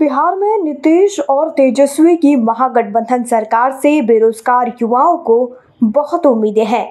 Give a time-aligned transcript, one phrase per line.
[0.00, 5.36] बिहार में नीतीश और तेजस्वी की महागठबंधन सरकार से बेरोजगार युवाओं को
[5.82, 6.86] बहुत उम्मीदें हैं।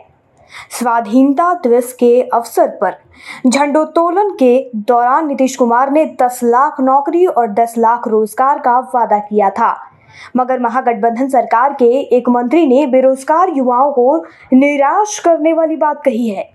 [0.71, 2.97] स्वाधीनता दिवस के अवसर पर
[3.47, 9.19] झंडोत्तोलन के दौरान नीतीश कुमार ने 10 लाख नौकरी और 10 लाख रोज़गार का वादा
[9.19, 9.73] किया था।
[10.37, 14.15] मगर महागठबंधन सरकार के एक मंत्री ने बेरोजगार युवाओं को
[14.53, 16.49] निराश करने वाली बात कही है।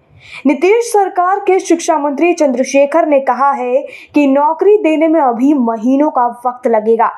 [0.47, 6.11] नीतीश सरकार के शिक्षा मंत्री चंद्रशेखर ने कहा है कि नौकरी देने में अभी महीनों
[6.11, 7.11] का वक्त लगेगा।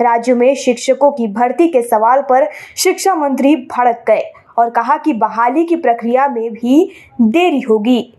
[0.00, 5.12] राज्य में शिक्षकों की भर्ती के सवाल पर शिक्षा मंत्री भड़क गए और कहा कि
[5.12, 8.14] बहाली की प्रक्रिया में भी देरी होगी।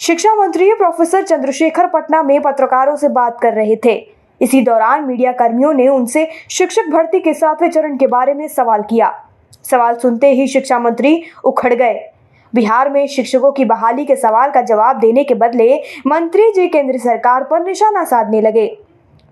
[0.00, 3.94] शिक्षा मंत्री प्रोफेसर चंद्रशेखर पटना में पत्रकारों से बात कर रहे थे।
[4.40, 8.82] इसी दौरान मीडिया कर्मियों ने उनसे शिक्षक भर्ती के सातवें चरण के बारे में सवाल
[8.82, 9.22] किया।
[9.70, 12.12] सवाल सुनते ही शिक्षा मंत्री उखड़ गए।
[12.56, 15.74] बिहार में शिक्षकों की बहाली के सवाल का जवाब देने के बदले
[16.06, 18.78] मंत्री जी केंद्र सरकार पर निशाना साधने लगे।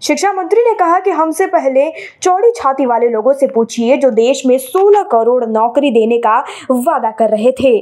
[0.02, 1.90] शिक्षा मंत्री ने कहा कि हमसे पहले
[2.22, 6.38] चौड़ी छाती वाले लोगों से पूछिए जो देश में 16 करोड़ नौकरी देने का
[6.70, 7.78] वादा कर रहे थे।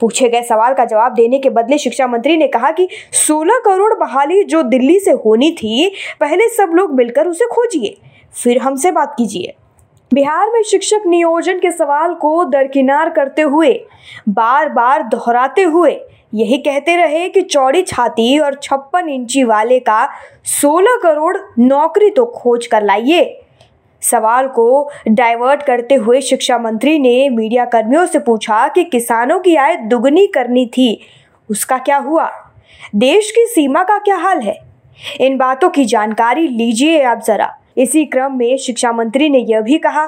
[0.00, 3.94] पूछे गए सवाल का जवाब देने के बदले शिक्षा मंत्री ने कहा कि 16 करोड़
[3.94, 7.96] बहाली जो दिल्ली से होनी थी, पहले सब लोग मिलकर उसे खोजिए।
[8.44, 9.54] फिर हमसे बात कीजिए।
[10.14, 13.72] बिहार में शिक्षक नियोजन के सवाल को दरकिनार करते हुए
[14.28, 16.00] बार बार दोहराते हुए,
[16.34, 20.08] यही कहते रहे कि चौड़ी छाती और छप्पन इंची वाले का
[20.52, 23.38] 16 करोड़ नौकरी तो खोज कर लाइए।
[24.02, 29.56] सवाल को डाइवर्ट करते हुए शिक्षा मंत्री ने मीडिया कर्मियों से पूछा कि किसानों की
[29.56, 31.00] आय दुगनी करनी थी,
[31.50, 32.30] उसका क्या हुआ?
[32.96, 34.58] देश की सीमा का क्या हाल है?
[35.20, 39.78] इन बातों की जानकारी लीजिए आप जरा। इसी क्रम में शिक्षा मंत्री ने यह भी
[39.78, 40.06] कहा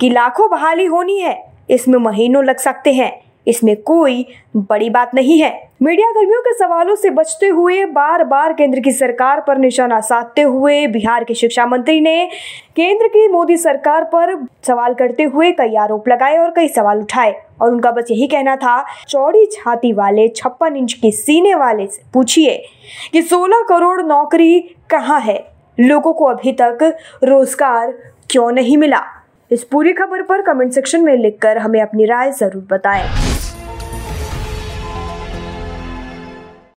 [0.00, 5.40] कि लाखों बहाली होनी है। इसमें महीनों लग सकते हैं। इसमें कोई बड़ी बात नहीं
[5.40, 10.00] है। मीडिया कर्मियों के सवालों से बचते हुए बार बार केंद्र की सरकार पर निशाना
[10.00, 12.28] साधते हुए बिहार के शिक्षा मंत्री ने
[12.76, 17.42] केंद्र की मोदी सरकार पर सवाल करते हुए कई आरोप लगाए और कई सवाल उठाए।
[17.62, 22.02] और उनका बस यही कहना था, चौड़ी छाती वाले छप्पन इंच के सीने वाले से
[22.14, 22.64] पूछिए
[23.12, 25.55] कि 16 करोड़ नौकरी कहाँ है?
[25.78, 26.78] लोगों को अभी तक
[27.24, 27.92] रोज़गार
[28.30, 29.02] क्यों नहीं मिला?
[29.50, 33.08] इस पूरी खबर पर कमेंट सेक्शन में लिखकर हमें अपनी राय ज़रूर बताएँ।